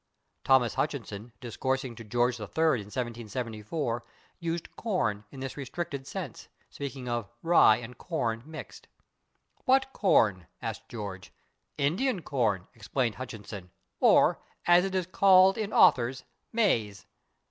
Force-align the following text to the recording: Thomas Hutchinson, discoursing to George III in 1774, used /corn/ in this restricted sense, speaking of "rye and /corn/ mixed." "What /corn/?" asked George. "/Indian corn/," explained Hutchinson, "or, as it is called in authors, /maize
Thomas 0.43 0.73
Hutchinson, 0.73 1.31
discoursing 1.41 1.95
to 1.95 2.03
George 2.03 2.39
III 2.39 2.45
in 2.55 2.89
1774, 2.89 4.03
used 4.39 4.75
/corn/ 4.75 5.25
in 5.29 5.41
this 5.41 5.55
restricted 5.55 6.07
sense, 6.07 6.47
speaking 6.71 7.07
of 7.07 7.29
"rye 7.43 7.77
and 7.77 7.95
/corn/ 7.99 8.43
mixed." 8.43 8.87
"What 9.65 9.93
/corn/?" 9.93 10.47
asked 10.59 10.89
George. 10.89 11.31
"/Indian 11.77 12.23
corn/," 12.23 12.65
explained 12.73 13.13
Hutchinson, 13.21 13.69
"or, 13.99 14.39
as 14.65 14.85
it 14.85 14.95
is 14.95 15.05
called 15.05 15.55
in 15.55 15.71
authors, 15.71 16.23
/maize 16.51 17.05